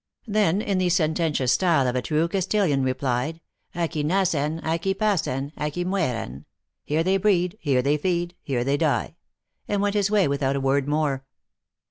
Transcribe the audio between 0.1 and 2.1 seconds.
Then, in the sententious style of a